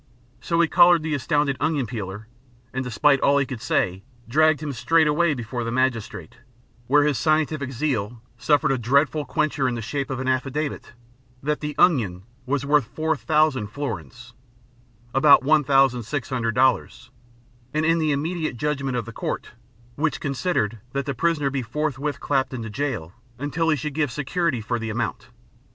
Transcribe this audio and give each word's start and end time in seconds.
So 0.39 0.59
he 0.59 0.67
collared 0.67 1.03
the 1.03 1.13
astounded 1.13 1.57
onion 1.59 1.85
peeler, 1.85 2.27
and 2.73 2.83
despite 2.83 3.19
all 3.19 3.37
he 3.37 3.45
could 3.45 3.61
say, 3.61 4.01
dragged 4.27 4.59
him 4.63 4.71
straightway 4.73 5.35
before 5.35 5.63
the 5.63 5.71
magistrate, 5.71 6.37
where 6.87 7.03
his 7.03 7.19
scientific 7.19 7.71
zeal 7.71 8.19
suffered 8.35 8.71
a 8.71 8.79
dreadful 8.79 9.25
quencher 9.25 9.67
in 9.67 9.75
the 9.75 9.81
shape 9.83 10.09
of 10.09 10.19
an 10.19 10.27
affidavit 10.27 10.93
that 11.43 11.59
the 11.59 11.75
"onion" 11.77 12.23
was 12.47 12.65
worth 12.65 12.85
four 12.87 13.15
thousand 13.15 13.67
florins 13.67 14.33
about 15.13 15.43
$1600 15.43 17.09
and 17.75 17.85
in 17.85 17.99
the 17.99 18.11
immediate 18.11 18.57
judgment 18.57 18.97
of 18.97 19.05
the 19.05 19.13
Court, 19.13 19.49
which 19.93 20.19
"considered" 20.19 20.79
that 20.93 21.05
the 21.05 21.13
prisoner 21.13 21.51
be 21.51 21.61
forthwith 21.61 22.19
clapt 22.19 22.55
into 22.55 22.71
jail 22.71 23.13
until 23.37 23.69
he 23.69 23.75
should 23.75 23.93
give 23.93 24.11
security 24.11 24.61
for 24.61 24.79
the 24.79 24.89
amount. 24.89 25.27